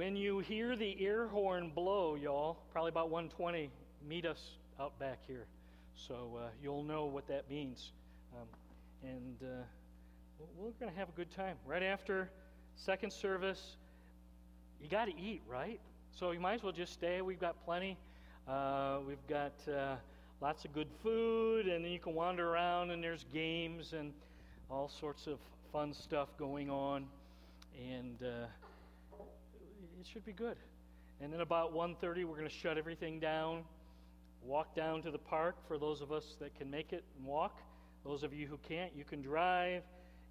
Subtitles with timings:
[0.00, 3.68] When you hear the ear horn blow, y'all, probably about 120,
[4.08, 5.44] meet us out back here.
[5.94, 7.92] So uh, you'll know what that means.
[8.34, 8.48] Um,
[9.02, 9.62] and uh,
[10.56, 11.56] we're going to have a good time.
[11.66, 12.30] Right after
[12.76, 13.76] second service,
[14.82, 15.78] you got to eat, right?
[16.18, 17.20] So you might as well just stay.
[17.20, 17.98] We've got plenty.
[18.48, 19.96] Uh, we've got uh,
[20.40, 24.14] lots of good food, and then you can wander around, and there's games and
[24.70, 25.38] all sorts of
[25.70, 27.04] fun stuff going on.
[27.78, 28.46] And uh,
[30.00, 30.56] it should be good.
[31.20, 33.64] And then about 1.30, we're going to shut everything down,
[34.42, 37.58] walk down to the park for those of us that can make it and walk.
[38.02, 39.82] Those of you who can't, you can drive.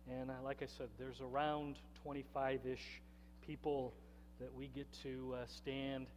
[0.10, 3.02] And uh, like I said, there's around 25 ish
[3.46, 3.94] people
[4.40, 6.08] that we get to uh, stand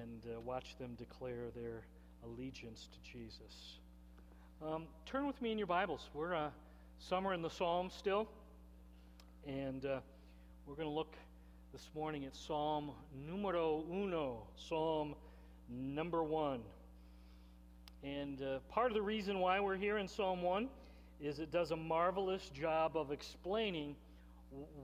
[0.00, 1.82] and uh, watch them declare their
[2.24, 3.78] allegiance to Jesus.
[4.66, 6.08] Um, turn with me in your Bibles.
[6.14, 6.48] We're uh,
[6.98, 8.26] somewhere in the Psalms still.
[9.46, 10.00] And uh,
[10.66, 11.14] we're going to look
[11.76, 12.90] this morning at Psalm
[13.28, 15.14] numero uno, Psalm
[15.68, 16.62] number one.
[18.02, 20.70] And uh, part of the reason why we're here in Psalm 1
[21.20, 23.94] is it does a marvelous job of explaining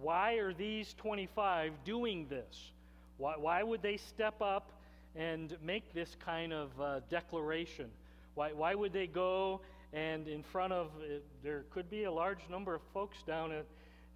[0.02, 2.72] why are these 25 doing this?
[3.16, 4.70] Why, why would they step up
[5.16, 7.88] and make this kind of uh, declaration?
[8.34, 9.62] Why, why would they go
[9.94, 13.64] and in front of, uh, there could be a large number of folks down at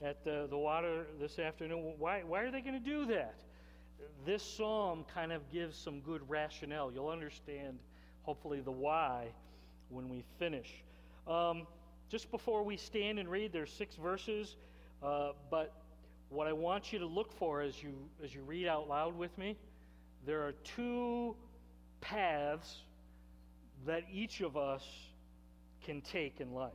[0.02, 1.94] at the, the water this afternoon.
[1.98, 3.34] Why, why are they going to do that?
[4.24, 6.92] This psalm kind of gives some good rationale.
[6.92, 7.78] You'll understand,
[8.22, 9.28] hopefully, the why
[9.88, 10.82] when we finish.
[11.26, 11.66] Um,
[12.08, 14.56] just before we stand and read, there's six verses,
[15.02, 15.72] uh, but
[16.28, 19.36] what I want you to look for as you as you read out loud with
[19.38, 19.56] me,
[20.24, 21.36] there are two
[22.00, 22.82] paths
[23.86, 24.84] that each of us
[25.84, 26.72] can take in life.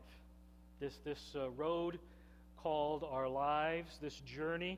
[0.79, 1.99] This this uh, road
[2.61, 4.77] called our lives, this journey,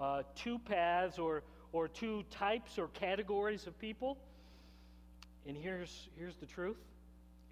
[0.00, 4.18] uh, two paths or, or two types or categories of people.
[5.46, 6.78] And here's, here's the truth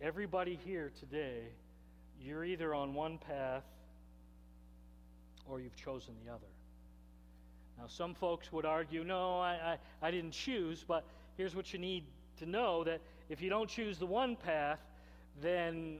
[0.00, 1.42] everybody here today,
[2.20, 3.62] you're either on one path
[5.48, 6.46] or you've chosen the other.
[7.79, 11.05] Now, some folks would argue, no, I, I, I didn't choose, but
[11.36, 12.05] here's what you need
[12.39, 14.80] to know that if you don't choose the one path,
[15.40, 15.98] then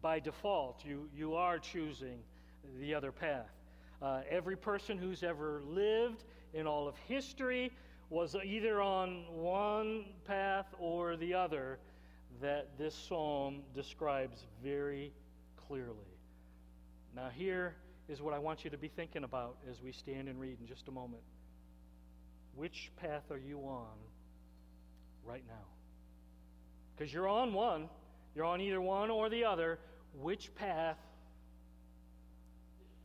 [0.00, 2.18] by default, you, you are choosing
[2.78, 3.50] the other path.
[4.02, 7.72] Uh, every person who's ever lived in all of history
[8.10, 11.78] was either on one path or the other
[12.40, 15.12] that this psalm describes very
[15.66, 15.96] clearly.
[17.14, 17.74] Now, here
[18.08, 20.66] is what I want you to be thinking about as we stand and read in
[20.66, 21.22] just a moment.
[22.54, 23.96] Which path are you on
[25.24, 25.64] right now?
[26.96, 27.88] Because you're on one,
[28.34, 29.78] you're on either one or the other.
[30.20, 30.98] Which path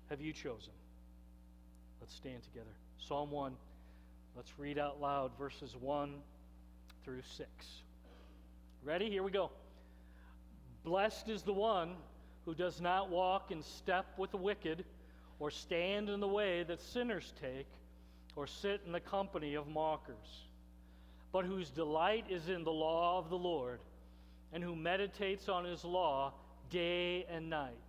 [0.09, 0.73] have you chosen?
[2.01, 2.71] Let's stand together.
[2.97, 3.53] Psalm 1.
[4.35, 6.13] Let's read out loud verses 1
[7.03, 7.49] through 6.
[8.83, 9.09] Ready?
[9.09, 9.51] Here we go.
[10.83, 11.95] Blessed is the one
[12.45, 14.85] who does not walk in step with the wicked,
[15.39, 17.67] or stand in the way that sinners take,
[18.35, 20.45] or sit in the company of mockers,
[21.31, 23.79] but whose delight is in the law of the Lord,
[24.53, 26.33] and who meditates on his law
[26.69, 27.88] day and night.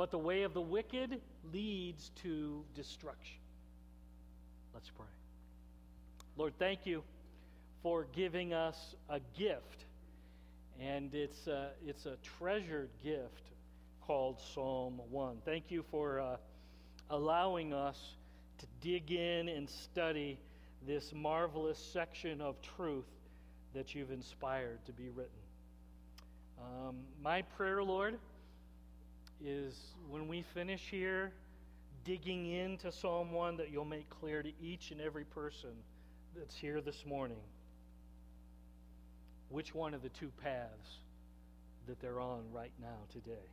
[0.00, 1.20] but the way of the wicked
[1.52, 3.36] leads to destruction.
[4.72, 5.04] Let's pray.
[6.38, 7.02] Lord, thank you
[7.82, 9.84] for giving us a gift,
[10.80, 13.50] and it's a, it's a treasured gift
[14.06, 15.36] called Psalm 1.
[15.44, 16.36] Thank you for uh,
[17.10, 18.00] allowing us
[18.56, 20.38] to dig in and study
[20.86, 23.04] this marvelous section of truth
[23.74, 25.30] that you've inspired to be written.
[26.58, 28.18] Um, my prayer, Lord,
[29.44, 29.78] is
[30.08, 31.32] when we finish here,
[32.04, 35.70] digging into Psalm 1, that you'll make clear to each and every person
[36.36, 37.40] that's here this morning
[39.48, 40.98] which one of the two paths
[41.86, 43.48] that they're on right now today.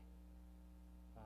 [1.17, 1.21] Uh,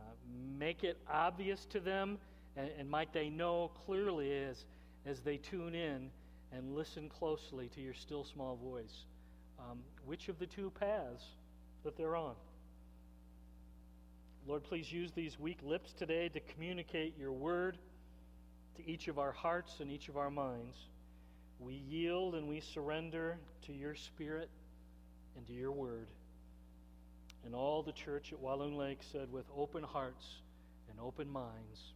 [0.57, 2.17] make it obvious to them,
[2.55, 4.65] and, and might they know clearly as,
[5.05, 6.09] as they tune in
[6.53, 9.05] and listen closely to your still small voice
[9.69, 11.23] um, which of the two paths
[11.83, 12.35] that they're on.
[14.47, 17.77] Lord, please use these weak lips today to communicate your word
[18.75, 20.75] to each of our hearts and each of our minds.
[21.59, 24.49] we yield and we surrender to your spirit
[25.38, 26.07] and to your word.
[27.45, 30.25] And all the church at Walloon Lake said, with open hearts
[30.89, 31.94] and open minds,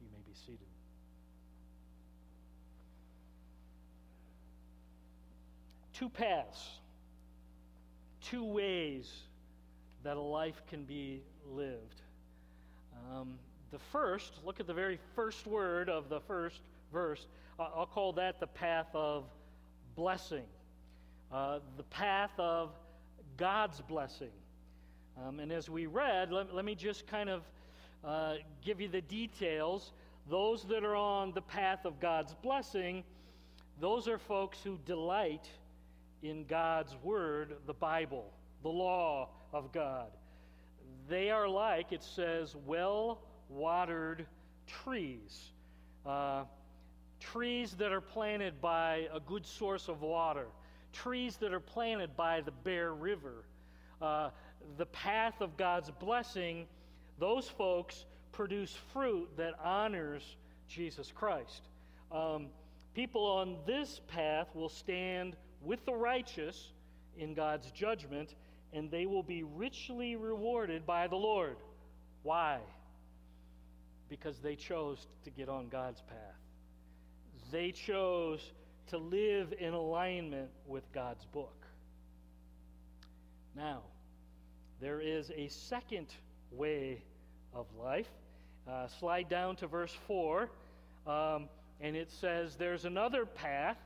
[0.00, 0.60] you may be seated.
[5.92, 6.78] Two paths,
[8.20, 9.10] two ways
[10.06, 11.20] that a life can be
[11.52, 12.00] lived.
[13.10, 13.34] Um,
[13.72, 16.60] the first, look at the very first word of the first
[16.92, 17.26] verse.
[17.58, 19.24] I'll call that the path of
[19.96, 20.44] blessing,
[21.32, 22.70] uh, the path of
[23.36, 24.30] God's blessing.
[25.26, 27.42] Um, and as we read, let, let me just kind of
[28.04, 29.90] uh, give you the details.
[30.30, 33.02] Those that are on the path of God's blessing,
[33.80, 35.48] those are folks who delight
[36.22, 38.30] in God's Word, the Bible,
[38.66, 40.08] the law of God.
[41.08, 44.26] They are like, it says, well watered
[44.66, 45.52] trees.
[46.04, 46.42] Uh,
[47.20, 50.46] trees that are planted by a good source of water,
[50.92, 53.44] trees that are planted by the Bear River.
[54.02, 54.30] Uh,
[54.78, 56.66] the path of God's blessing,
[57.20, 60.24] those folks produce fruit that honors
[60.68, 61.68] Jesus Christ.
[62.10, 62.48] Um,
[62.96, 66.72] people on this path will stand with the righteous
[67.16, 68.34] in God's judgment,
[68.76, 71.56] and they will be richly rewarded by the Lord.
[72.22, 72.58] Why?
[74.10, 76.36] Because they chose to get on God's path.
[77.50, 78.52] They chose
[78.88, 81.64] to live in alignment with God's book.
[83.56, 83.80] Now,
[84.78, 86.08] there is a second
[86.52, 87.02] way
[87.54, 88.10] of life.
[88.68, 90.50] Uh, slide down to verse 4,
[91.06, 91.48] um,
[91.80, 93.78] and it says, There's another path,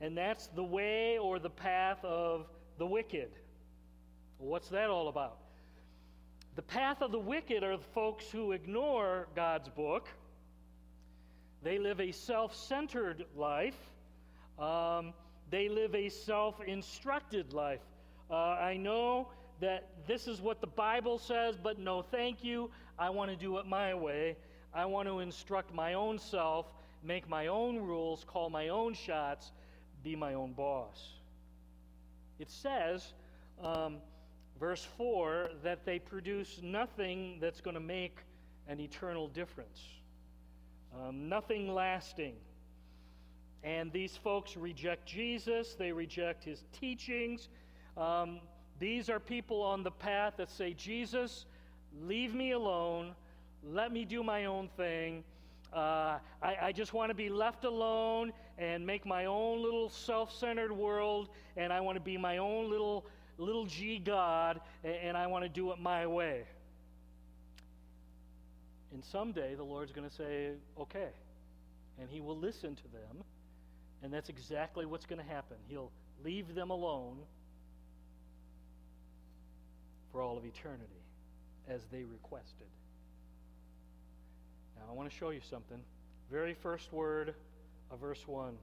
[0.00, 2.46] and that's the way or the path of
[2.78, 3.30] the wicked.
[4.38, 5.38] What's that all about?
[6.54, 10.08] The path of the wicked are the folks who ignore God's book
[11.66, 13.74] they live a self centered life.
[14.56, 15.12] Um,
[15.50, 17.80] they live a self instructed life.
[18.30, 19.28] Uh, I know
[19.60, 22.70] that this is what the Bible says, but no, thank you.
[22.96, 24.36] I want to do it my way.
[24.72, 26.66] I want to instruct my own self,
[27.02, 29.50] make my own rules, call my own shots,
[30.04, 31.14] be my own boss.
[32.38, 33.12] It says,
[33.60, 33.96] um,
[34.58, 38.18] verse 4, that they produce nothing that's going to make
[38.68, 39.80] an eternal difference
[40.94, 42.34] um, nothing lasting.
[43.62, 47.48] And these folks reject Jesus, they reject his teachings.
[47.96, 48.40] Um,
[48.78, 51.46] these are people on the path that say, Jesus,
[52.02, 53.14] leave me alone,
[53.64, 55.24] let me do my own thing.
[55.72, 60.32] Uh, I, I, just want to be left alone and make my own little self
[60.32, 63.04] centered world, and I want to be my own little,
[63.38, 66.44] little G God, and, I want to do it my way.
[68.92, 70.50] And someday the Lord's going to say,
[70.80, 71.08] okay.
[72.00, 73.24] And he will listen to them.
[74.02, 75.56] And that's exactly what's going to happen.
[75.68, 75.90] He'll
[76.24, 77.18] leave them alone
[80.12, 81.02] for all of eternity
[81.68, 82.66] as they requested.
[84.76, 85.78] Now, I want to show you something.
[86.30, 87.34] Very first word
[87.90, 88.54] of verse 1.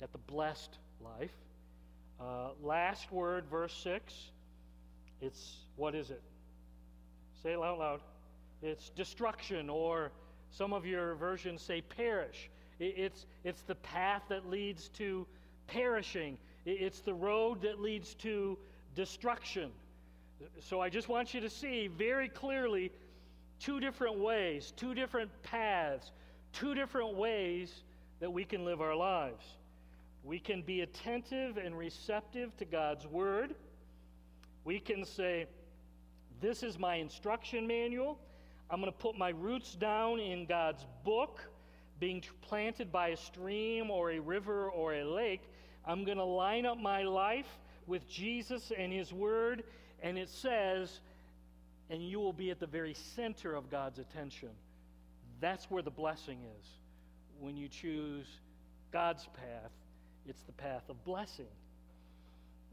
[0.00, 1.32] Got the blessed life.
[2.20, 4.12] Uh, last word, verse 6.
[5.22, 6.22] It's, what is it?
[7.42, 8.00] Say it out loud.
[8.62, 10.12] It's destruction, or
[10.50, 12.50] some of your versions say perish.
[12.78, 15.26] It's, it's the path that leads to
[15.66, 18.58] perishing, it's the road that leads to
[18.94, 19.70] destruction.
[20.60, 22.90] So I just want you to see very clearly
[23.60, 26.10] two different ways, two different paths,
[26.52, 27.72] two different ways
[28.20, 29.44] that we can live our lives.
[30.22, 33.54] We can be attentive and receptive to God's word.
[34.64, 35.46] We can say,
[36.40, 38.18] This is my instruction manual.
[38.70, 41.40] I'm going to put my roots down in God's book,
[41.98, 45.42] being planted by a stream or a river or a lake.
[45.84, 49.64] I'm going to line up my life with Jesus and His Word,
[50.02, 51.00] and it says,
[51.90, 54.50] and you will be at the very center of God's attention.
[55.40, 56.66] That's where the blessing is.
[57.40, 58.26] When you choose
[58.92, 59.72] God's path,
[60.30, 61.50] it's the path of blessing.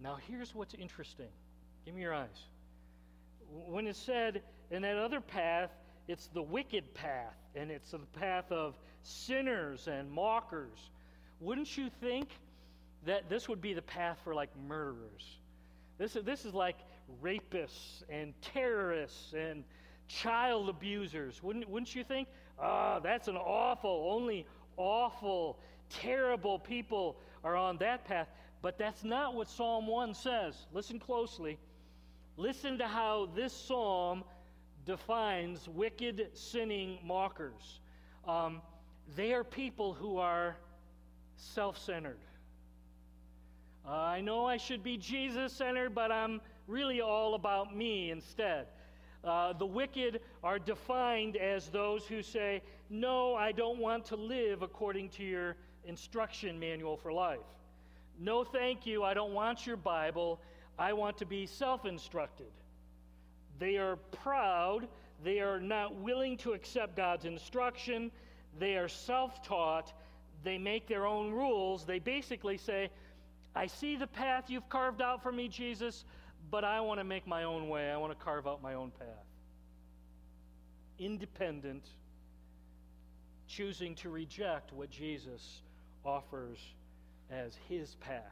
[0.01, 1.29] Now, here's what's interesting.
[1.85, 2.45] Give me your eyes.
[3.67, 5.71] When it said, in that other path,
[6.07, 10.77] it's the wicked path, and it's the path of sinners and mockers.
[11.39, 12.29] Wouldn't you think
[13.07, 15.39] that this would be the path for like murderers?
[15.97, 16.77] This is, this is like
[17.23, 19.63] rapists and terrorists and
[20.07, 21.41] child abusers.
[21.41, 22.27] Wouldn't, wouldn't you think?
[22.59, 24.45] Ah, oh, that's an awful, only
[24.77, 25.57] awful,
[25.89, 28.27] terrible people are on that path.
[28.61, 30.55] But that's not what Psalm 1 says.
[30.73, 31.57] Listen closely.
[32.37, 34.23] Listen to how this psalm
[34.85, 37.79] defines wicked, sinning mockers.
[38.27, 38.61] Um,
[39.15, 40.57] they are people who are
[41.35, 42.19] self centered.
[43.87, 48.67] Uh, I know I should be Jesus centered, but I'm really all about me instead.
[49.23, 54.61] Uh, the wicked are defined as those who say, No, I don't want to live
[54.61, 55.55] according to your
[55.87, 57.39] instruction manual for life.
[58.19, 60.39] No, thank you, I don't want your Bible.
[60.77, 62.51] I want to be self instructed.
[63.59, 64.87] They are proud.
[65.23, 68.11] They are not willing to accept God's instruction.
[68.59, 69.93] They are self taught.
[70.43, 71.85] They make their own rules.
[71.85, 72.89] They basically say,
[73.55, 76.05] I see the path you've carved out for me, Jesus,
[76.51, 77.91] but I want to make my own way.
[77.91, 79.25] I want to carve out my own path.
[80.99, 81.83] Independent,
[83.47, 85.61] choosing to reject what Jesus
[86.07, 86.59] offers
[87.29, 88.23] as his path.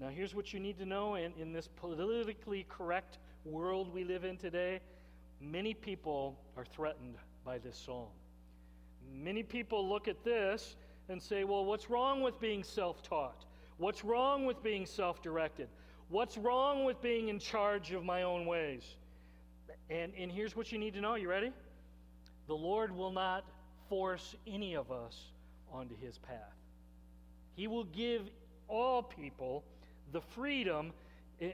[0.00, 4.24] Now, here's what you need to know in, in this politically correct world we live
[4.24, 4.80] in today
[5.40, 8.08] many people are threatened by this psalm.
[9.12, 10.76] Many people look at this
[11.08, 13.44] and say, well, what's wrong with being self taught?
[13.78, 15.68] What's wrong with being self directed?
[16.08, 18.82] What's wrong with being in charge of my own ways?
[19.88, 21.14] And, and here's what you need to know.
[21.14, 21.52] You ready?
[22.46, 23.44] The Lord will not
[23.88, 25.30] force any of us
[25.72, 26.59] onto his path.
[27.60, 28.22] He will give
[28.68, 29.64] all people
[30.12, 30.94] the freedom,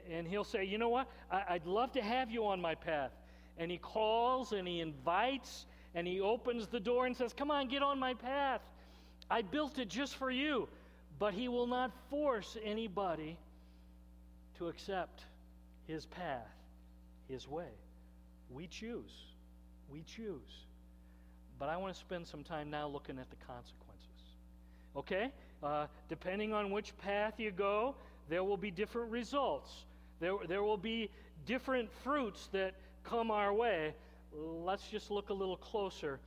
[0.09, 1.09] and he'll say, You know what?
[1.29, 3.11] I'd love to have you on my path.
[3.57, 7.67] And he calls and he invites and he opens the door and says, Come on,
[7.67, 8.61] get on my path.
[9.29, 10.69] I built it just for you.
[11.19, 13.37] But he will not force anybody
[14.59, 15.25] to accept
[15.87, 16.55] his path,
[17.27, 17.73] his way.
[18.49, 19.11] We choose.
[19.91, 20.63] We choose.
[21.59, 24.07] But I want to spend some time now looking at the consequences.
[24.95, 25.33] Okay?
[25.63, 27.95] Uh, depending on which path you go,
[28.29, 29.85] there will be different results.
[30.19, 31.09] There, there will be
[31.45, 33.93] different fruits that come our way.
[34.33, 36.19] Let's just look a little closer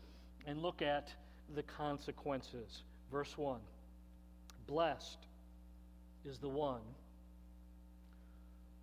[0.46, 1.12] and look at
[1.54, 2.82] the consequences.
[3.10, 3.60] Verse 1
[4.66, 5.18] Blessed
[6.25, 6.80] is the one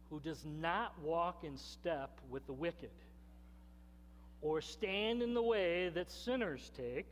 [0.09, 2.89] who does not walk in step with the wicked,
[4.41, 7.07] or stand in the way that sinners take,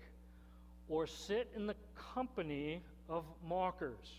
[0.87, 1.75] or sit in the
[2.13, 4.13] company of mockers.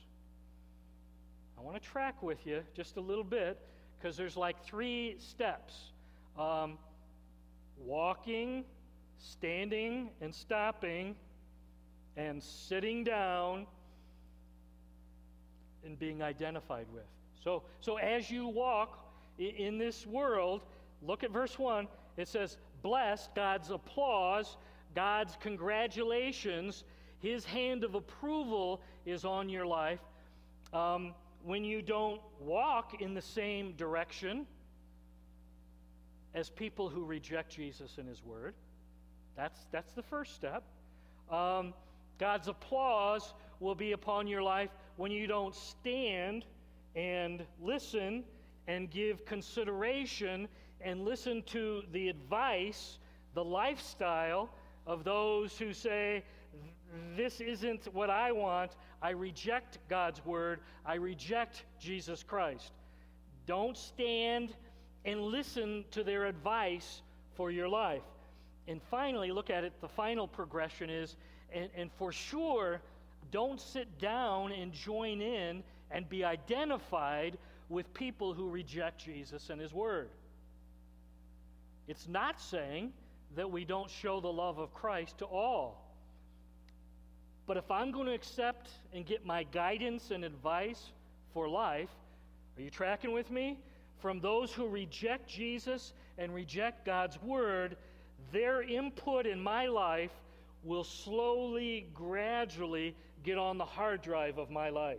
[1.58, 3.58] I want to track with you just a little bit
[3.98, 5.74] because there's like three steps
[6.38, 6.78] um,
[7.78, 8.64] walking,
[9.18, 11.16] standing and stopping,
[12.16, 13.66] and sitting down
[15.84, 17.04] and being identified with.
[17.42, 18.98] So, so as you walk
[19.38, 20.62] in this world,
[21.02, 21.86] look at verse 1.
[22.16, 24.56] It says, Blessed, God's applause,
[24.94, 26.84] God's congratulations,
[27.26, 29.98] His hand of approval is on your life.
[30.72, 34.46] Um, when you don't walk in the same direction
[36.34, 38.54] as people who reject Jesus and His Word,
[39.36, 40.62] that's, that's the first step.
[41.28, 41.74] Um,
[42.18, 46.44] God's applause will be upon your life when you don't stand
[46.94, 48.22] and listen
[48.68, 50.46] and give consideration
[50.80, 52.98] and listen to the advice,
[53.34, 54.48] the lifestyle
[54.86, 56.22] of those who say,
[57.16, 58.72] This isn't what I want.
[59.02, 60.60] I reject God's word.
[60.84, 62.72] I reject Jesus Christ.
[63.46, 64.54] Don't stand
[65.04, 67.02] and listen to their advice
[67.34, 68.02] for your life.
[68.68, 69.72] And finally, look at it.
[69.80, 71.16] The final progression is,
[71.52, 72.80] and, and for sure,
[73.30, 77.38] don't sit down and join in and be identified
[77.68, 80.10] with people who reject Jesus and His Word.
[81.88, 82.92] It's not saying
[83.36, 85.85] that we don't show the love of Christ to all.
[87.46, 90.82] But if I'm going to accept and get my guidance and advice
[91.32, 91.90] for life,
[92.56, 93.58] are you tracking with me?
[93.98, 97.76] From those who reject Jesus and reject God's Word,
[98.32, 100.12] their input in my life
[100.64, 104.98] will slowly, gradually get on the hard drive of my life.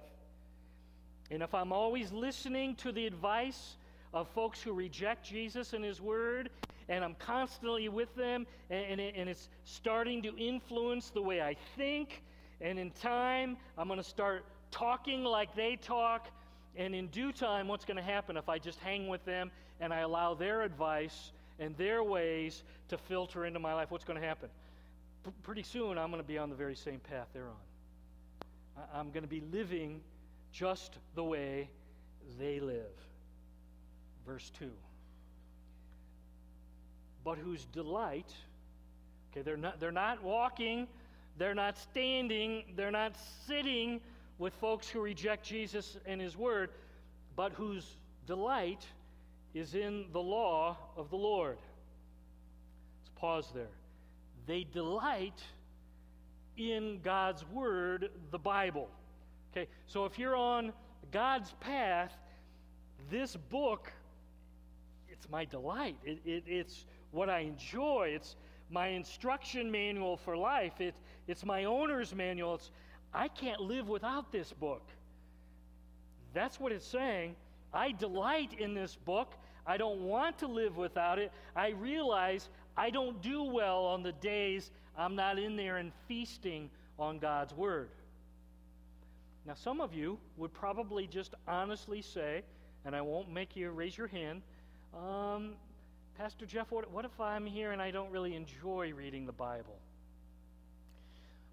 [1.30, 3.76] And if I'm always listening to the advice
[4.14, 6.50] of folks who reject Jesus and His Word,
[6.88, 11.58] and I'm constantly with them, and, and, and it's starting to influence the way I
[11.76, 12.24] think,
[12.62, 16.28] and in time, I'm going to start talking like they talk.
[16.76, 19.94] And in due time, what's going to happen if I just hang with them and
[19.94, 23.92] I allow their advice and their ways to filter into my life?
[23.92, 24.50] What's going to happen?
[25.24, 28.86] P- pretty soon, I'm going to be on the very same path they're on.
[28.94, 30.02] I'm going to be living
[30.52, 31.70] just the way
[32.40, 32.86] they live.
[34.26, 34.70] Verse 2.
[37.24, 38.32] But whose delight,
[39.32, 40.88] okay, they're not, they're not walking,
[41.38, 43.16] they're not standing, they're not
[43.46, 44.02] sitting
[44.38, 46.70] with folks who reject Jesus and his word,
[47.36, 48.86] but whose delight
[49.54, 51.58] is in the law of the Lord.
[51.58, 53.70] Let's pause there.
[54.46, 55.42] They delight
[56.58, 58.90] in God's Word, the Bible.
[59.52, 60.74] Okay, so if you're on
[61.12, 62.14] God's path,
[63.10, 63.92] this book,
[65.10, 65.98] it's my delight.
[66.04, 68.12] It, it, it's what I enjoy.
[68.14, 68.36] It's
[68.70, 70.80] my instruction manual for life.
[70.80, 70.96] It,
[71.28, 72.56] it's my owner's manual.
[72.56, 72.72] It's,
[73.14, 74.84] I can't live without this book.
[76.34, 77.36] That's what it's saying.
[77.74, 79.34] I delight in this book.
[79.66, 81.32] I don't want to live without it.
[81.56, 86.70] I realize I don't do well on the days I'm not in there and feasting
[86.98, 87.90] on God's Word.
[89.46, 92.44] Now, some of you would probably just honestly say,
[92.84, 94.42] and I won't make you raise your hand,
[94.94, 95.54] um,
[96.18, 99.78] Pastor Jeff, what, what if I'm here and I don't really enjoy reading the Bible?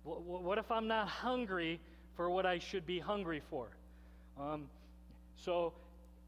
[0.04, 1.80] What, what if I'm not hungry
[2.16, 3.66] for what I should be hungry for?
[4.40, 4.64] Um,
[5.37, 5.75] so,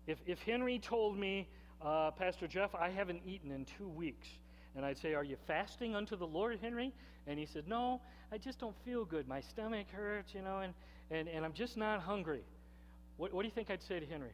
[0.06, 1.48] if, if Henry told me,
[1.82, 4.28] uh, Pastor Jeff, I haven't eaten in two weeks,
[4.76, 6.92] and I'd say, Are you fasting unto the Lord, Henry?
[7.26, 9.26] And he said, No, I just don't feel good.
[9.26, 10.74] My stomach hurts, you know, and,
[11.10, 12.42] and, and I'm just not hungry.
[13.16, 14.32] What, what do you think I'd say to Henry?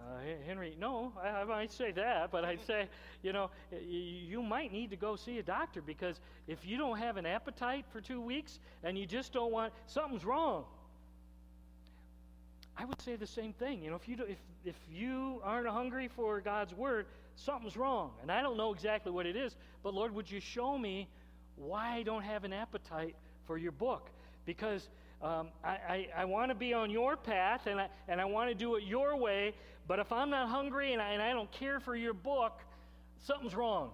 [0.00, 2.88] Uh, Henry, no, I, I, might say that, but I'd say,
[3.22, 3.50] you know,
[3.86, 7.84] you might need to go see a doctor because if you don't have an appetite
[7.92, 10.64] for two weeks and you just don't want, something's wrong.
[12.76, 13.82] I would say the same thing.
[13.82, 18.12] You know, if you, do, if, if you aren't hungry for God's word, something's wrong.
[18.22, 21.08] And I don't know exactly what it is, but Lord, would you show me
[21.56, 23.16] why I don't have an appetite
[23.46, 24.08] for your book?
[24.46, 24.88] Because
[25.22, 28.48] um, I, I, I want to be on your path and I, and I want
[28.48, 29.54] to do it your way,
[29.86, 32.58] but if I'm not hungry and I, and I don't care for your book,
[33.18, 33.90] something's wrong.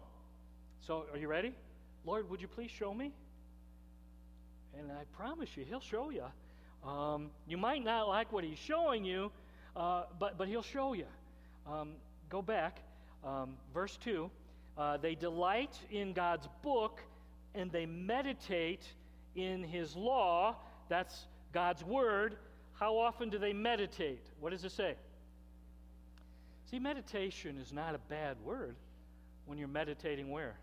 [0.86, 1.52] So, are you ready?
[2.04, 3.12] Lord, would you please show me?
[4.78, 6.24] And I promise you, He'll show you.
[6.88, 9.32] Um, you might not like what He's showing you,
[9.74, 11.06] uh, but, but He'll show you.
[11.66, 11.94] Um,
[12.30, 12.78] go back,
[13.24, 14.30] um, verse 2.
[14.78, 17.00] Uh, they delight in God's book
[17.54, 18.86] and they meditate
[19.34, 20.56] in His law.
[20.88, 22.36] That's God's word.
[22.74, 24.24] How often do they meditate?
[24.40, 24.94] What does it say?
[26.70, 28.74] See, meditation is not a bad word
[29.46, 30.56] when you're meditating where?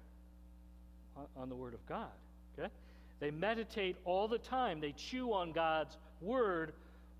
[1.38, 2.12] On the Word of God.
[2.58, 2.70] Okay?
[3.20, 6.74] They meditate all the time, they chew on God's Word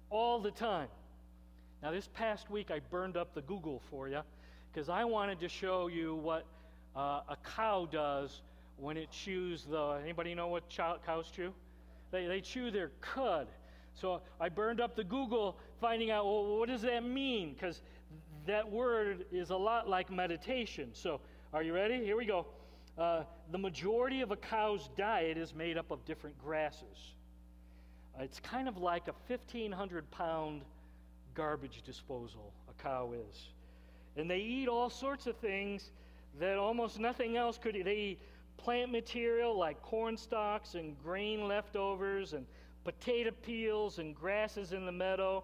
[0.10, 0.88] all the time.
[1.82, 4.22] Now, this past week, I burned up the Google for you
[4.72, 6.46] because I wanted to show you what
[6.96, 8.42] uh, a cow does
[8.78, 10.00] when it chews the.
[10.02, 11.54] Anybody know what chow, cows chew?
[12.14, 13.48] They, they chew their cud.
[13.96, 17.54] So I burned up the Google finding out, well, what does that mean?
[17.54, 17.82] Because
[18.46, 20.92] that word is a lot like meditation.
[20.94, 21.20] So,
[21.54, 22.04] are you ready?
[22.06, 22.46] Here we go.
[22.98, 27.16] Uh, the majority of a cow's diet is made up of different grasses.
[28.18, 30.62] Uh, it's kind of like a 1,500 pound
[31.34, 33.50] garbage disposal, a cow is.
[34.18, 35.90] And they eat all sorts of things
[36.40, 37.86] that almost nothing else could eat.
[37.86, 38.20] They eat
[38.64, 42.46] plant material like corn stalks and grain leftovers and
[42.86, 45.44] potato peels and grasses in the meadow.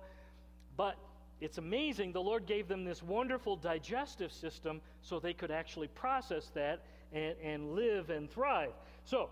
[0.78, 0.96] But
[1.42, 2.14] it's amazing.
[2.14, 7.36] The Lord gave them this wonderful digestive system so they could actually process that and,
[7.44, 8.72] and live and thrive.
[9.04, 9.30] So,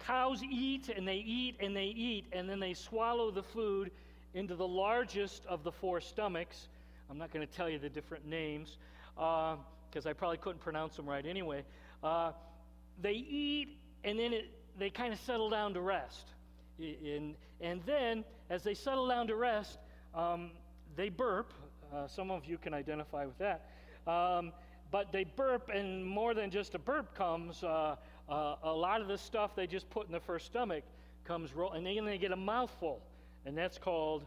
[0.00, 3.90] cows eat and they eat and they eat, and then they swallow the food
[4.34, 6.68] into the largest of the four stomachs.
[7.10, 8.78] I'm not going to tell you the different names
[9.14, 11.64] because uh, I probably couldn't pronounce them right anyway.
[12.02, 12.32] Uh,
[13.02, 16.26] they eat and then it, they kind of settle down to rest.
[16.78, 19.78] In, and then, as they settle down to rest,
[20.14, 20.52] um,
[20.96, 21.52] they burp.
[21.92, 23.66] Uh, some of you can identify with that.
[24.06, 24.52] Um,
[24.90, 27.96] but they burp, and more than just a burp comes, uh,
[28.28, 30.84] uh, a lot of the stuff they just put in the first stomach
[31.24, 33.00] comes roll, and then they get a mouthful,
[33.44, 34.24] and that's called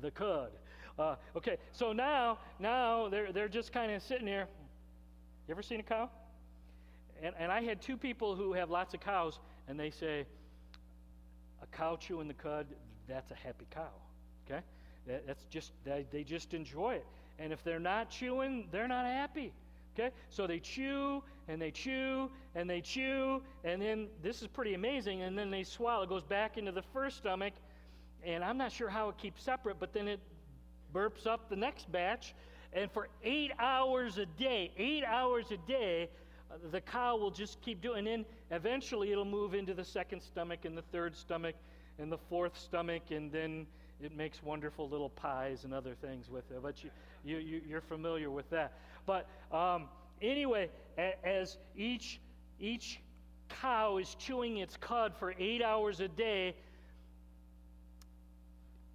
[0.00, 0.50] the cud.
[0.98, 4.46] Uh, okay, so now, now they're, they're just kind of sitting here.
[5.48, 6.08] You ever seen a cow?
[7.22, 10.26] And, and I had two people who have lots of cows, and they say,
[11.62, 12.66] a cow chewing the cud,
[13.08, 13.88] that's a happy cow.
[14.46, 14.60] Okay?
[15.06, 17.06] That, that's just, they, they just enjoy it.
[17.38, 19.52] And if they're not chewing, they're not happy.
[19.94, 20.10] Okay?
[20.28, 25.22] So they chew and they chew and they chew, and then this is pretty amazing,
[25.22, 26.02] and then they swallow.
[26.02, 27.54] It goes back into the first stomach,
[28.24, 30.20] and I'm not sure how it keeps separate, but then it
[30.92, 32.34] burps up the next batch.
[32.72, 36.10] And for eight hours a day, eight hours a day,
[36.70, 37.98] the cow will just keep doing.
[37.98, 41.54] And then eventually it'll move into the second stomach and the third stomach
[41.98, 43.66] and the fourth stomach, and then
[44.00, 46.62] it makes wonderful little pies and other things with it.
[46.62, 46.90] But you,
[47.24, 48.74] you, you, are familiar with that.
[49.06, 49.88] But um,
[50.20, 50.68] anyway,
[51.24, 52.20] as each,
[52.60, 53.00] each
[53.48, 56.54] cow is chewing its cud for eight hours a day,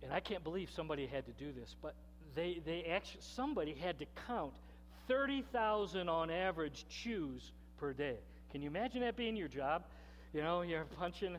[0.03, 1.95] and I can't believe somebody had to do this, but
[2.35, 4.53] they, they actually, somebody had to count
[5.07, 8.17] 30,000 on average chews per day.
[8.51, 9.83] Can you imagine that being your job?
[10.33, 11.37] You know, you're punching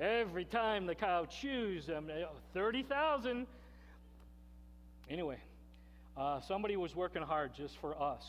[0.00, 2.10] every time the cow chews, um,
[2.54, 3.46] 30,000.
[5.08, 5.38] Anyway,
[6.16, 8.26] uh, somebody was working hard just for us.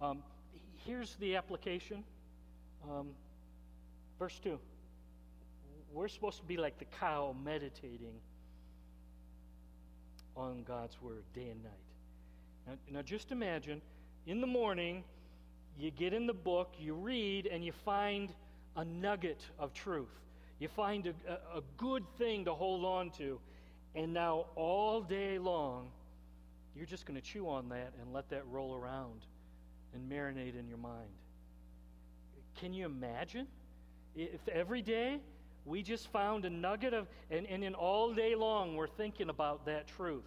[0.00, 0.22] Um,
[0.86, 2.04] here's the application.
[2.90, 3.08] Um,
[4.18, 4.58] verse 2.
[5.92, 8.14] We're supposed to be like the cow meditating
[10.36, 11.91] on God's word day and night.
[12.66, 13.82] Now, now, just imagine
[14.26, 15.04] in the morning,
[15.78, 18.32] you get in the book, you read, and you find
[18.76, 20.20] a nugget of truth.
[20.58, 23.40] You find a, a, good thing to hold on to.
[23.94, 25.88] And now, all day long,
[26.76, 29.26] you're just going to chew on that and let that roll around
[29.92, 31.10] and marinate in your mind.
[32.60, 33.46] Can you imagine?
[34.14, 35.20] If every day
[35.64, 39.66] we just found a nugget of, and, and in all day long we're thinking about
[39.66, 40.24] that truth,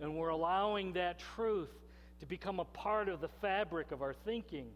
[0.00, 1.70] and we're allowing that truth
[2.20, 4.66] to become a part of the fabric of our thinking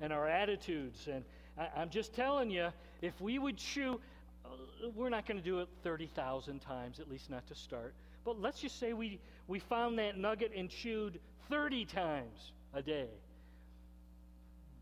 [0.00, 1.08] and our attitudes.
[1.10, 1.24] And
[1.58, 2.68] I, am just telling you,
[3.00, 4.00] if we would chew,
[4.44, 4.48] uh,
[4.94, 7.94] we're not going to do it 30,000 times, at least not to start.
[8.24, 9.18] But let's just say we,
[9.48, 11.18] we found that nugget and chewed
[11.50, 13.08] 30 times a day.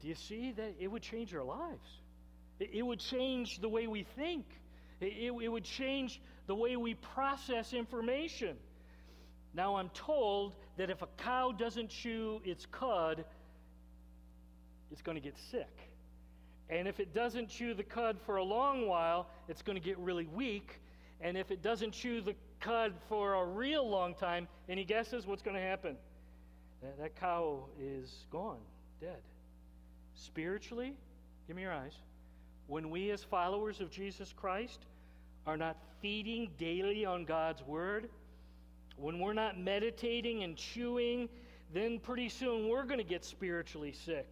[0.01, 1.89] Do you see that it would change our lives?
[2.59, 4.47] It, it would change the way we think.
[5.01, 8.57] It, it, it would change the way we process information.
[9.55, 13.25] Now, I'm told that if a cow doesn't chew its cud,
[14.93, 15.91] it's going to get sick.
[16.69, 19.99] And if it doesn't chew the cud for a long while, it's going to get
[19.99, 20.81] really weak.
[21.21, 25.43] And if it doesn't chew the cud for a real long time, any guesses what's
[25.43, 25.97] going to happen?
[26.83, 28.61] That, that cow is gone,
[29.01, 29.19] dead.
[30.15, 30.95] Spiritually,
[31.47, 31.95] give me your eyes.
[32.69, 34.87] When we, as followers of Jesus Christ,
[35.47, 38.09] are not feeding daily on God's Word,
[39.01, 41.29] when we're not meditating and chewing,
[41.73, 44.27] then pretty soon we're going to get spiritually sick.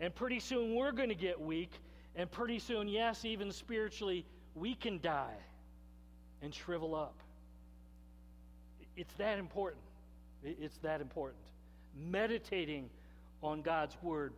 [0.00, 1.72] And pretty soon we're going to get weak.
[2.14, 5.36] And pretty soon, yes, even spiritually, we can die
[6.42, 7.16] and shrivel up.
[8.96, 9.82] It's that important.
[10.44, 11.42] It's that important.
[11.96, 12.90] Meditating
[13.42, 14.34] on God's Word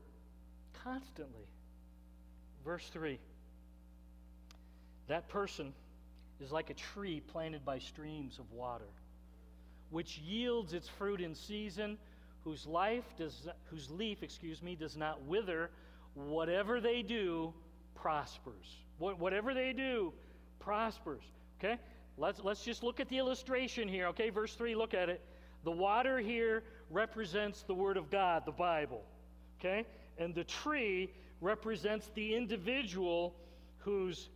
[0.82, 1.46] constantly.
[2.64, 3.18] Verse 3
[5.08, 5.74] That person
[6.40, 8.86] is like a tree planted by streams of water
[9.94, 11.96] which yields its fruit in season,
[12.42, 15.70] whose life does whose leaf, excuse me, does not wither.
[16.14, 17.54] Whatever they do
[17.94, 18.76] prospers.
[18.98, 20.12] What, whatever they do
[20.58, 21.22] prospers.
[21.60, 21.78] Okay?
[22.18, 24.08] Let's let's just look at the illustration here.
[24.08, 25.20] Okay, verse 3, look at it.
[25.62, 29.04] The water here represents the word of God, the Bible.
[29.60, 29.86] Okay?
[30.18, 31.08] And the tree
[31.40, 33.36] represents the individual
[33.78, 34.28] who's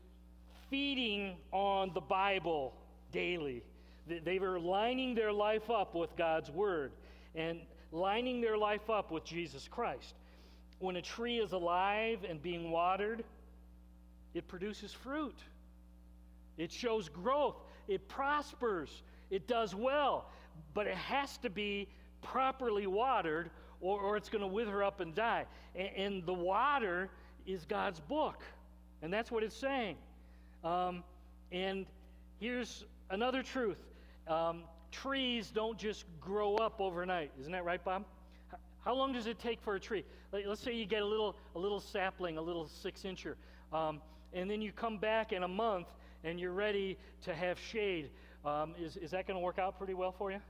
[0.70, 2.74] feeding on the Bible
[3.10, 3.64] daily.
[4.24, 6.92] They were lining their life up with God's Word
[7.34, 7.60] and
[7.92, 10.14] lining their life up with Jesus Christ.
[10.78, 13.24] When a tree is alive and being watered,
[14.34, 15.36] it produces fruit,
[16.56, 17.56] it shows growth,
[17.88, 20.26] it prospers, it does well,
[20.74, 21.88] but it has to be
[22.22, 25.46] properly watered or, or it's going to wither up and die.
[25.74, 27.10] And, and, the water
[27.46, 28.42] is God's book,
[29.02, 29.96] and that's what it's saying.
[30.64, 31.04] Um,
[31.52, 31.86] and
[32.40, 33.78] here's another truth
[34.28, 34.62] um,
[34.92, 37.30] trees don't just grow up overnight.
[37.40, 38.04] Isn't that right, Bob?
[38.84, 40.04] How long does it take for a tree?
[40.32, 43.34] Let's say you get a little, a little sapling, a little six incher,
[43.72, 44.00] um,
[44.32, 45.88] and then you come back in a month
[46.24, 48.10] and you're ready to have shade.
[48.44, 50.40] Um, is, is that going to work out pretty well for you?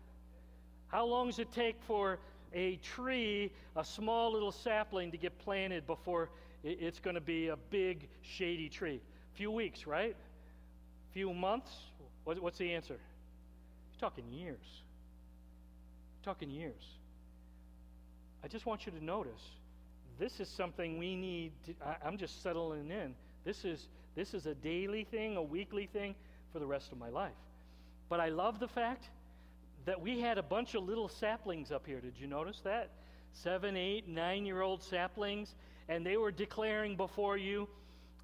[0.88, 2.18] How long does it take for
[2.54, 6.30] a tree, a small little sapling, to get planted before
[6.64, 9.00] it's going to be a big, shady tree?
[9.34, 10.16] A few weeks, right?
[11.10, 11.70] A few months?
[12.24, 12.98] What's the answer?
[13.98, 14.82] Talking years.
[16.22, 16.82] talking years.
[18.42, 19.42] I just want you to notice
[20.18, 23.14] this is something we need to, I, I'm just settling in.
[23.44, 26.14] This is, this is a daily thing, a weekly thing
[26.52, 27.32] for the rest of my life.
[28.08, 29.08] But I love the fact
[29.84, 32.00] that we had a bunch of little saplings up here.
[32.00, 32.90] Did you notice that?
[33.32, 35.54] Seven, eight, nine year old saplings.
[35.88, 37.68] And they were declaring before you,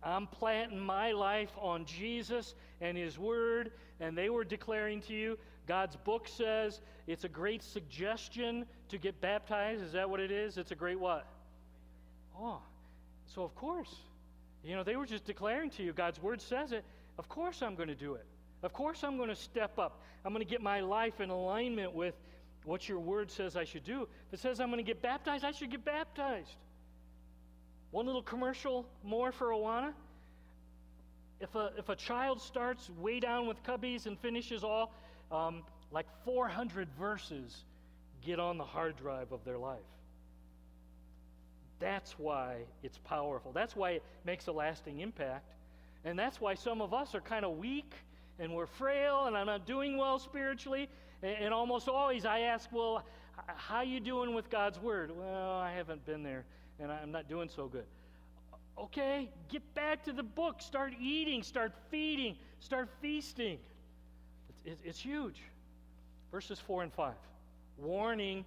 [0.02, 3.72] I'm planting my life on Jesus and His Word.
[4.00, 9.20] And they were declaring to you, God's book says it's a great suggestion to get
[9.20, 9.82] baptized.
[9.82, 10.58] Is that what it is?
[10.58, 11.26] It's a great what?
[12.38, 12.60] Oh,
[13.26, 13.94] so of course.
[14.64, 16.84] You know, they were just declaring to you, God's word says it.
[17.18, 18.24] Of course I'm going to do it.
[18.62, 20.00] Of course I'm going to step up.
[20.24, 22.14] I'm going to get my life in alignment with
[22.64, 24.08] what your word says I should do.
[24.28, 26.56] If it says I'm going to get baptized, I should get baptized.
[27.90, 29.92] One little commercial more for Awana.
[31.40, 34.94] If a, if a child starts way down with cubbies and finishes all
[35.30, 37.64] um, like 400 verses
[38.24, 39.78] get on the hard drive of their life.
[41.80, 43.52] That's why it's powerful.
[43.52, 45.52] That's why it makes a lasting impact.
[46.04, 47.92] And that's why some of us are kind of weak
[48.38, 50.88] and we're frail and I'm not doing well spiritually.
[51.22, 53.04] And, and almost always I ask, well,
[53.56, 55.10] how you doing with God's word?
[55.16, 56.44] Well, I haven't been there
[56.78, 57.86] and I'm not doing so good.
[58.76, 60.60] Okay, get back to the book.
[60.60, 63.58] Start eating, start feeding, start feasting.
[64.64, 65.40] It's, it's, huge.
[66.30, 67.14] Verses 4 and 5.
[67.78, 68.44] Warning.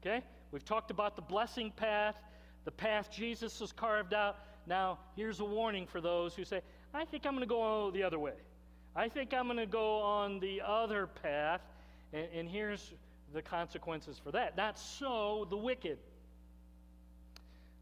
[0.00, 2.16] Okay, we've talked about the blessing path,
[2.64, 4.38] the path Jesus has carved out.
[4.66, 6.60] Now, here's a warning for those who say,
[6.94, 8.34] I think I'm going to go the other way.
[8.94, 11.60] I think I'm going to go on the other path.
[12.12, 12.92] And, and here's
[13.32, 14.56] the consequences for that.
[14.56, 15.98] Not so the wicked.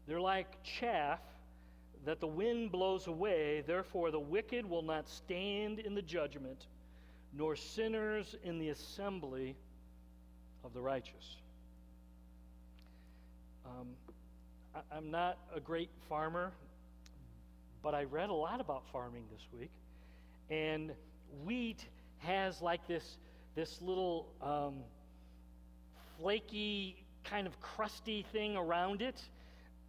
[0.07, 1.19] They're like chaff
[2.05, 3.63] that the wind blows away.
[3.65, 6.67] Therefore, the wicked will not stand in the judgment,
[7.33, 9.55] nor sinners in the assembly
[10.63, 11.37] of the righteous.
[13.65, 13.87] Um,
[14.75, 16.51] I, I'm not a great farmer,
[17.81, 19.71] but I read a lot about farming this week.
[20.49, 20.91] And
[21.45, 21.85] wheat
[22.19, 23.17] has like this,
[23.55, 24.83] this little um,
[26.19, 29.21] flaky, kind of crusty thing around it.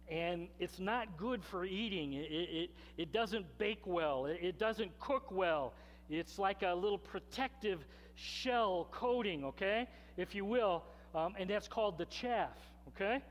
[0.09, 2.13] And it's not good for eating.
[2.13, 5.73] It, it, it doesn't bake well, it, it doesn't cook well.
[6.11, 10.83] It's like a little protective shell coating, okay, if you will.
[11.15, 12.57] Um, and that's called the chaff,
[12.89, 13.21] okay?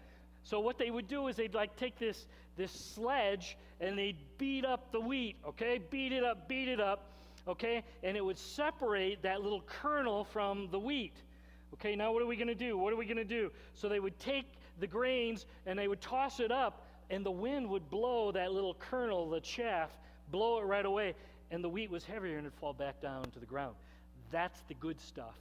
[0.42, 4.64] So what they would do is they'd like take this, this sledge and they'd beat
[4.64, 5.78] up the wheat, okay?
[5.90, 7.12] Beat it up, beat it up,
[7.46, 7.84] okay?
[8.02, 11.16] And it would separate that little kernel from the wheat.
[11.74, 12.76] Okay, now what are we going to do?
[12.76, 13.50] What are we going to do?
[13.74, 14.46] So they would take
[14.80, 18.74] the grains and they would toss it up, and the wind would blow that little
[18.74, 19.90] kernel, the chaff,
[20.30, 21.14] blow it right away,
[21.50, 23.74] and the wheat was heavier and it'd fall back down to the ground.
[24.30, 25.34] That's the good stuff.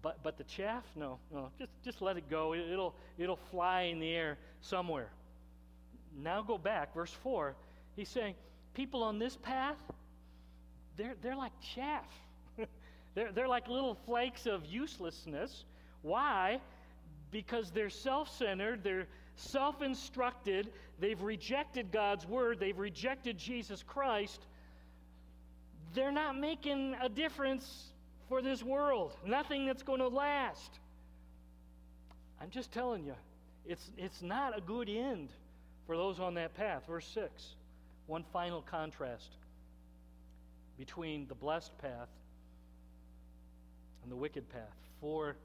[0.00, 2.54] But, but the chaff, no, no, just, just let it go.
[2.54, 5.08] It, it'll, it'll fly in the air somewhere.
[6.20, 7.54] Now go back, verse 4.
[7.94, 8.34] He's saying,
[8.74, 9.76] People on this path,
[10.96, 12.06] they're, they're like chaff.
[13.14, 15.64] they're, they're like little flakes of uselessness.
[16.00, 16.60] Why?
[17.30, 24.46] Because they're self centered, they're self instructed, they've rejected God's word, they've rejected Jesus Christ.
[25.94, 27.92] They're not making a difference
[28.28, 30.78] for this world, nothing that's going to last.
[32.40, 33.14] I'm just telling you,
[33.66, 35.28] it's, it's not a good end
[35.86, 36.84] for those on that path.
[36.86, 37.30] Verse 6,
[38.06, 39.36] one final contrast
[40.78, 42.08] between the blessed path
[44.02, 44.76] and the wicked path.
[45.00, 45.36] For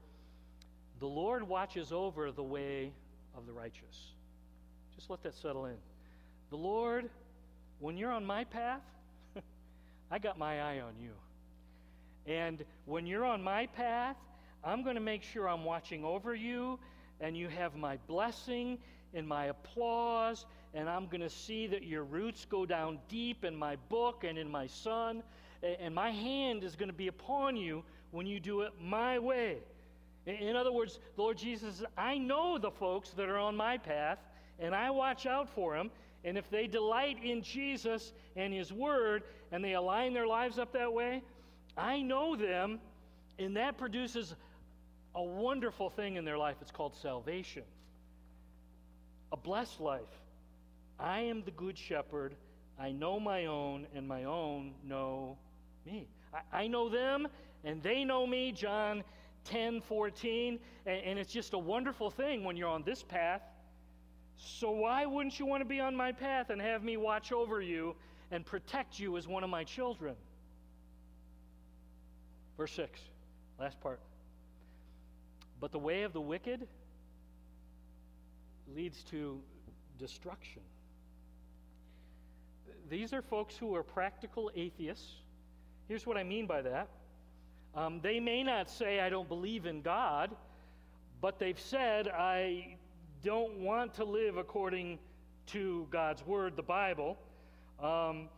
[0.98, 2.92] the Lord watches over the way
[3.36, 4.12] of the righteous.
[4.96, 5.76] Just let that settle in.
[6.50, 7.08] The Lord,
[7.78, 8.82] when you're on my path,
[10.10, 11.10] I got my eye on you.
[12.26, 14.16] And when you're on my path,
[14.64, 16.78] I'm going to make sure I'm watching over you,
[17.20, 18.78] and you have my blessing
[19.14, 20.44] and my applause,
[20.74, 24.36] and I'm going to see that your roots go down deep in my book and
[24.36, 25.22] in my son,
[25.62, 29.58] and my hand is going to be upon you when you do it my way.
[30.26, 34.18] In other words, Lord Jesus, I know the folks that are on my path,
[34.58, 35.90] and I watch out for them.
[36.24, 40.72] And if they delight in Jesus and His Word, and they align their lives up
[40.72, 41.22] that way,
[41.76, 42.80] I know them,
[43.38, 44.34] and that produces
[45.14, 46.56] a wonderful thing in their life.
[46.60, 47.62] It's called salvation,
[49.32, 50.02] a blessed life.
[50.98, 52.34] I am the good shepherd.
[52.78, 55.36] I know my own, and my own know
[55.86, 56.08] me.
[56.32, 57.28] I, I know them,
[57.64, 59.02] and they know me, John
[59.44, 60.58] 10 14.
[60.86, 63.42] And, and it's just a wonderful thing when you're on this path.
[64.36, 67.60] So, why wouldn't you want to be on my path and have me watch over
[67.60, 67.96] you
[68.30, 70.14] and protect you as one of my children?
[72.56, 73.00] Verse 6,
[73.58, 74.00] last part.
[75.60, 76.66] But the way of the wicked
[78.74, 79.40] leads to
[79.98, 80.62] destruction.
[82.88, 85.14] These are folks who are practical atheists.
[85.88, 86.88] Here's what I mean by that.
[87.74, 90.34] Um, they may not say, I don't believe in God,
[91.20, 92.76] but they've said, I
[93.22, 94.98] don't want to live according
[95.46, 97.18] to God's Word, the Bible.
[97.82, 98.28] Um,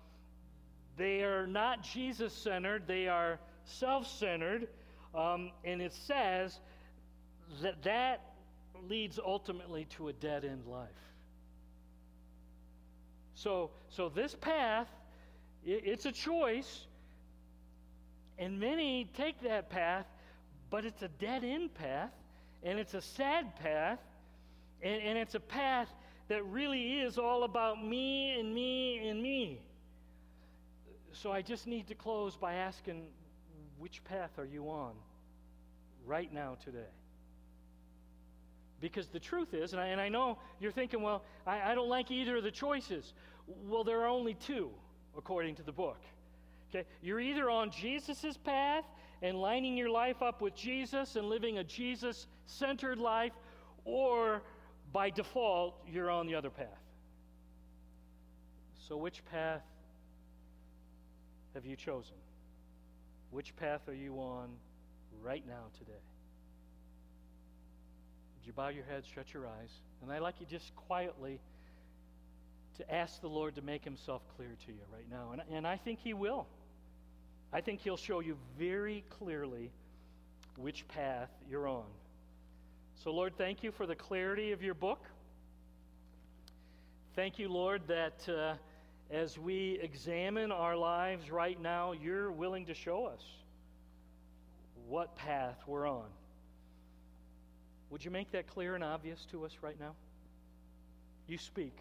[0.97, 4.69] they are not Jesus centered, they are self centered,
[5.15, 6.61] um, and it says
[7.63, 8.21] that that
[8.89, 10.89] leads ultimately to a dead end life.
[13.35, 14.89] So, so this path,
[15.65, 16.87] it, it's a choice,
[18.39, 20.07] and many take that path,
[20.69, 22.13] but it's a dead end path,
[22.63, 23.99] and it's a sad path,
[24.83, 25.89] and, and it's a path
[26.31, 29.61] that really is all about me and me and me.
[31.13, 33.03] So I just need to close by asking
[33.81, 34.93] which path are you on
[36.07, 36.93] right now today?
[38.81, 41.89] Because the truth is, and I, and I know you're thinking, well, I, I don't
[41.89, 43.13] like either of the choices.
[43.69, 44.71] Well, there are only two.
[45.17, 46.01] according to the book.
[46.71, 46.87] Okay?
[47.03, 48.85] You're either on Jesus' path
[49.23, 53.33] and lining your life up with Jesus and living a Jesus centered life,
[53.85, 54.43] or
[54.93, 56.67] by default, you're on the other path.
[58.89, 59.63] So, which path
[61.55, 62.17] have you chosen?
[63.31, 64.49] Which path are you on
[65.23, 65.93] right now today?
[68.37, 69.71] Would you bow your head, shut your eyes?
[70.03, 71.39] And I'd like you just quietly
[72.79, 75.33] to ask the Lord to make himself clear to you right now.
[75.33, 76.47] And, and I think he will.
[77.53, 79.71] I think he'll show you very clearly
[80.57, 81.85] which path you're on.
[83.03, 85.03] So, Lord, thank you for the clarity of your book.
[87.17, 88.57] Thank you, Lord, that uh,
[89.11, 93.23] as we examine our lives right now, you're willing to show us
[94.87, 96.11] what path we're on.
[97.89, 99.95] Would you make that clear and obvious to us right now?
[101.27, 101.79] You speak.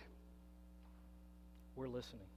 [1.75, 2.27] We're listening.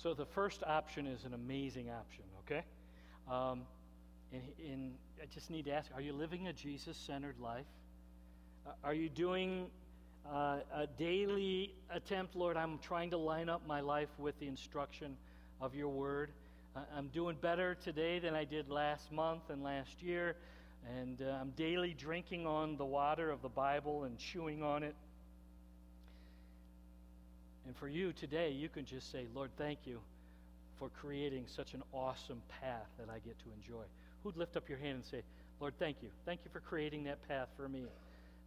[0.00, 2.62] So the first option is an amazing option, okay?
[3.28, 3.62] Um,
[4.32, 7.66] and, and I just need to ask are you living a Jesus centered life?
[8.64, 9.66] Uh, are you doing
[10.24, 12.56] uh, a daily attempt, Lord?
[12.56, 15.16] I'm trying to line up my life with the instruction
[15.60, 16.30] of your word.
[16.76, 20.36] Uh, I'm doing better today than I did last month and last year.
[20.96, 24.94] And uh, I'm daily drinking on the water of the Bible and chewing on it.
[27.68, 30.00] And for you today, you can just say, Lord, thank you
[30.78, 33.84] for creating such an awesome path that I get to enjoy.
[34.22, 35.20] Who'd lift up your hand and say,
[35.60, 36.08] Lord, thank you.
[36.24, 37.84] Thank you for creating that path for me.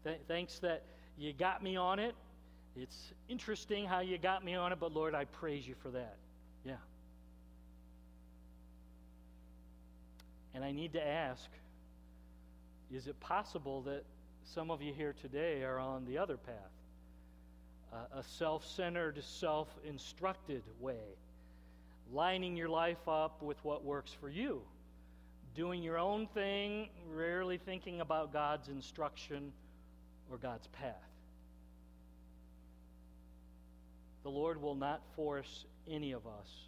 [0.03, 0.81] Th- thanks that
[1.19, 2.15] you got me on it.
[2.75, 6.15] It's interesting how you got me on it, but Lord, I praise you for that.
[6.65, 6.73] Yeah.
[10.55, 11.47] And I need to ask
[12.91, 14.03] is it possible that
[14.55, 16.80] some of you here today are on the other path?
[17.91, 21.17] A self centered, self instructed way,
[22.11, 24.61] lining your life up with what works for you
[25.55, 29.51] doing your own thing, rarely thinking about God's instruction
[30.29, 30.95] or God's path.
[34.23, 36.67] The Lord will not force any of us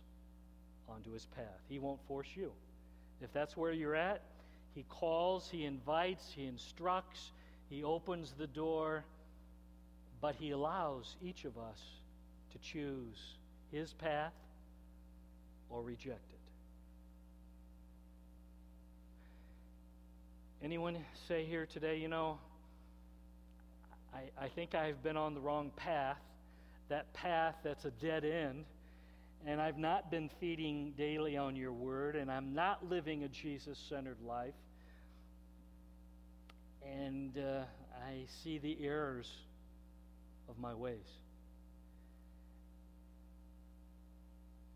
[0.90, 1.62] onto his path.
[1.70, 2.52] He won't force you.
[3.22, 4.22] If that's where you're at,
[4.76, 7.32] he calls, he invites, he instructs,
[7.70, 9.06] he opens the door,
[10.24, 11.82] but he allows each of us
[12.54, 13.36] to choose
[13.74, 14.32] his path
[15.70, 16.40] or reject it.
[20.64, 22.40] Anyone say here today, you know,
[24.14, 26.22] I, I think I've been on the wrong path,
[26.88, 28.64] that path that's a dead end,
[29.46, 33.78] and I've not been feeding daily on your word, and I'm not living a Jesus
[33.90, 34.54] centered life,
[36.82, 37.64] and uh,
[38.08, 39.30] I see the errors
[40.50, 40.98] of my ways.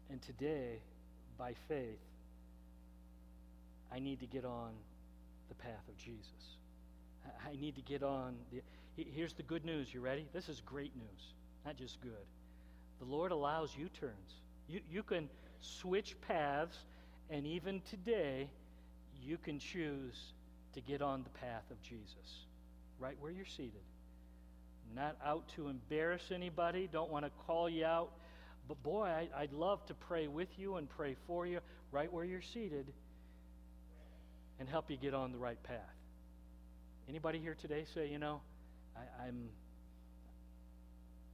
[0.10, 0.80] And today,
[1.38, 2.00] by faith,
[3.92, 4.72] I need to get on
[5.50, 6.58] the path of Jesus.
[7.46, 8.36] I need to get on.
[8.52, 8.62] The,
[8.96, 9.94] here's the good news.
[9.94, 10.26] You ready?
[10.34, 11.34] This is great news,
[11.66, 12.12] not just good.
[13.00, 14.42] The Lord allows U turns.
[14.68, 15.30] You, you can
[15.62, 16.78] switch paths,
[17.30, 18.50] and even today,
[19.22, 20.34] you can choose
[20.74, 22.46] to get on the path of Jesus,
[23.00, 23.82] right where you're seated.
[24.96, 28.12] Not out to embarrass anybody, don't want to call you out.
[28.68, 31.60] But boy, I, I'd love to pray with you and pray for you
[31.92, 32.88] right where you're seated
[34.60, 35.78] and help you get on the right path.
[37.08, 38.42] Anybody here today say, you know,
[38.96, 39.50] I, I'm,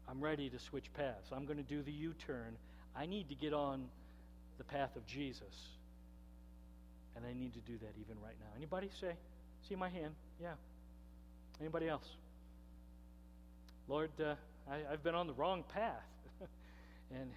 [0.07, 1.29] I'm ready to switch paths.
[1.31, 2.57] I'm going to do the U-turn.
[2.95, 3.85] I need to get on
[4.57, 5.55] the path of Jesus.
[7.15, 8.47] And I need to do that even right now.
[8.55, 9.13] Anybody say?
[9.67, 10.13] See my hand?
[10.41, 10.53] Yeah.
[11.59, 12.07] Anybody else?
[13.93, 14.34] Lord, uh,
[14.67, 16.01] I, I've been on the wrong path.
[17.12, 17.29] and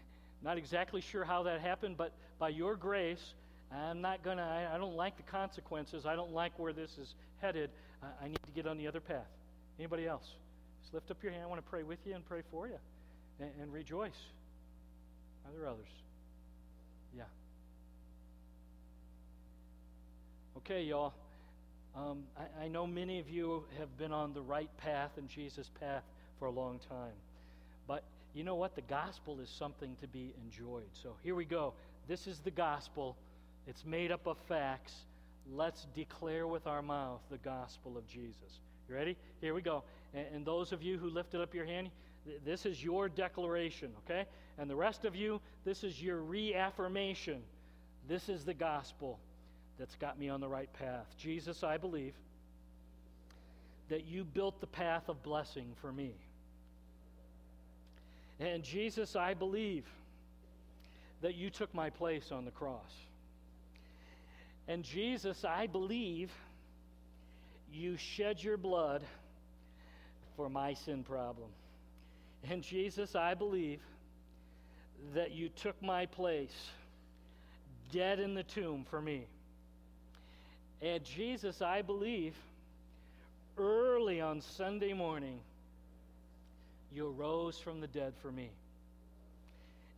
[0.43, 3.35] not exactly sure how that happened, but by your grace,
[3.71, 6.07] I'm not going to, I don't like the consequences.
[6.07, 7.69] I don't like where this is headed.
[8.03, 9.29] I, I need to get on the other path.
[9.79, 10.27] Anybody else?
[10.81, 11.45] Just lift up your hand.
[11.45, 12.79] I want to pray with you and pray for you
[13.39, 14.17] and, and rejoice.
[15.45, 15.91] Are there others?
[17.15, 17.25] Yeah.
[20.57, 21.13] Okay, y'all.
[21.95, 25.71] Um, I, I know many of you have been on the right path and Jesus'
[25.79, 26.03] path
[26.39, 27.15] for a long time.
[27.87, 28.03] But
[28.35, 28.75] you know what?
[28.75, 30.89] The gospel is something to be enjoyed.
[30.93, 31.73] So here we go.
[32.09, 33.17] This is the gospel
[33.67, 34.95] it's made up of facts.
[35.53, 38.61] Let's declare with our mouth the gospel of Jesus.
[38.89, 39.17] You ready?
[39.41, 39.83] Here we go.
[40.15, 41.91] And, and those of you who lifted up your hand,
[42.27, 44.27] Th- This is your declaration, okay?
[44.59, 47.43] And the rest of you, this is your reaffirmation.
[48.09, 49.19] This is the gospel
[49.79, 51.07] that's got me on the right path.
[51.19, 52.15] Jesus, I believe
[53.89, 56.15] that you built the path of blessing for me.
[58.39, 59.85] And Jesus, I believe
[61.23, 62.93] that you took my place on the cross.
[64.69, 66.31] And Jesus, I believe
[67.73, 69.03] you shed your blood
[70.37, 71.49] for my sin problem.
[72.49, 73.81] And Jesus, I believe
[75.15, 76.71] that you took my place
[77.93, 79.27] dead in the tomb for me.
[80.83, 82.35] And Jesus, I believe
[83.57, 85.41] early on Sunday morning,
[86.97, 88.51] you arose from the dead for me.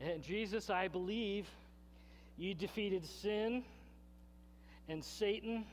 [0.00, 1.46] And Jesus, I believe
[2.36, 3.62] you defeated sin
[4.88, 5.64] and Satan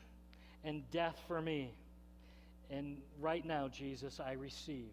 [0.63, 1.73] and death for me.
[2.69, 4.91] And right now, Jesus, I receive.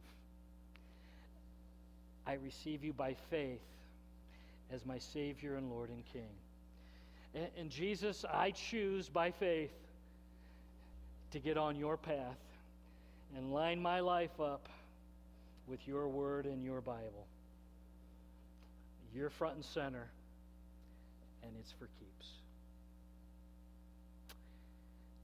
[2.26, 3.60] I receive you by faith
[4.72, 6.30] as my Savior and Lord and King.
[7.34, 9.72] And, and Jesus, I choose by faith
[11.32, 12.38] to get on your path
[13.36, 14.68] and line my life up
[15.66, 17.26] with your word and your Bible.
[19.14, 20.10] You're front and center,
[21.42, 22.28] and it's for keeps.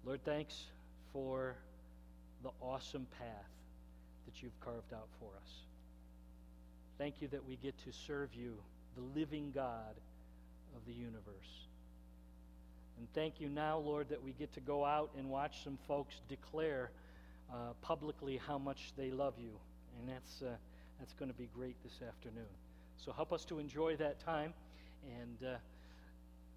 [0.05, 0.65] Lord, thanks
[1.13, 1.55] for
[2.43, 3.51] the awesome path
[4.27, 5.51] that you've carved out for us.
[6.99, 8.55] Thank you that we get to serve you,
[8.97, 9.95] the living God
[10.77, 11.67] of the universe.
[12.99, 16.17] And thank you now, Lord, that we get to go out and watch some folks
[16.29, 16.91] declare
[17.51, 19.53] uh, publicly how much they love you.
[19.99, 20.57] And that's, uh,
[20.99, 22.51] that's going to be great this afternoon.
[22.97, 24.53] So help us to enjoy that time.
[25.21, 25.57] And uh,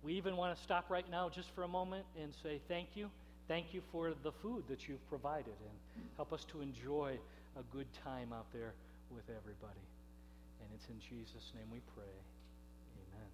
[0.03, 3.09] we even want to stop right now just for a moment and say thank you.
[3.47, 5.53] Thank you for the food that you've provided.
[5.61, 7.17] And help us to enjoy
[7.59, 8.73] a good time out there
[9.13, 9.85] with everybody.
[10.61, 12.13] And it's in Jesus' name we pray.
[12.95, 13.27] Amen.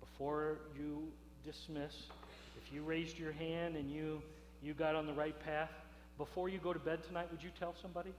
[0.00, 1.08] Before you
[1.44, 1.94] dismiss,
[2.56, 4.22] if you raised your hand and you,
[4.62, 5.70] you got on the right path,
[6.16, 8.10] before you go to bed tonight, would you tell somebody?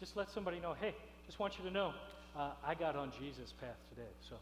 [0.00, 0.94] Just let somebody know, hey,
[1.26, 1.92] just want you to know,
[2.36, 4.10] uh, I got on Jesus' path today.
[4.28, 4.36] So